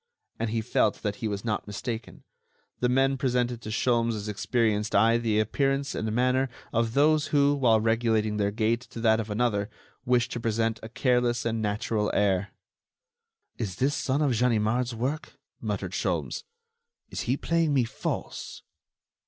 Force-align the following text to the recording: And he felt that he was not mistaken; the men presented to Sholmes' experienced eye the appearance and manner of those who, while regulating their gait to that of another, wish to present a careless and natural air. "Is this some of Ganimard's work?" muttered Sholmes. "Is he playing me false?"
And 0.39 0.49
he 0.49 0.61
felt 0.61 1.03
that 1.03 1.17
he 1.17 1.27
was 1.27 1.45
not 1.45 1.67
mistaken; 1.67 2.23
the 2.79 2.89
men 2.89 3.17
presented 3.19 3.61
to 3.61 3.69
Sholmes' 3.69 4.27
experienced 4.27 4.95
eye 4.95 5.19
the 5.19 5.39
appearance 5.39 5.93
and 5.93 6.11
manner 6.11 6.49
of 6.73 6.95
those 6.95 7.27
who, 7.27 7.53
while 7.53 7.79
regulating 7.79 8.37
their 8.37 8.49
gait 8.49 8.81
to 8.81 8.99
that 8.99 9.19
of 9.19 9.29
another, 9.29 9.69
wish 10.03 10.27
to 10.29 10.39
present 10.39 10.79
a 10.81 10.89
careless 10.89 11.45
and 11.45 11.61
natural 11.61 12.09
air. 12.15 12.49
"Is 13.59 13.75
this 13.75 13.93
some 13.93 14.23
of 14.23 14.31
Ganimard's 14.35 14.95
work?" 14.95 15.33
muttered 15.61 15.91
Sholmes. 15.93 16.45
"Is 17.11 17.21
he 17.29 17.37
playing 17.37 17.71
me 17.75 17.83
false?" 17.83 18.63